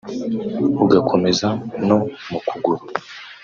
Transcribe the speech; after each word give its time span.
ugakomeza 0.83 1.47
no 1.87 1.97
mu 2.29 2.39
kuguru 2.47 2.83